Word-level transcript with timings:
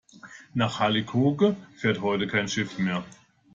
Nach 0.55 0.79
Hallig 0.79 1.13
Hooge 1.13 1.55
fährt 1.75 2.01
heute 2.01 2.25
kein 2.25 2.47
Schiff 2.47 2.79
mehr. 2.79 3.05